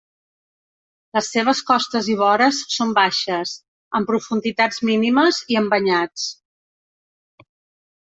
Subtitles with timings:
[1.17, 3.53] Les seves costes i vores són baixes,
[4.01, 6.29] amb profunditats mínimes i amb banyats.